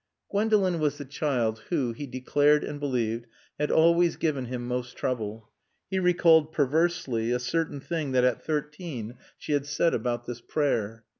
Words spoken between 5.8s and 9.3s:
He recalled (perversely) a certain thing that (at thirteen)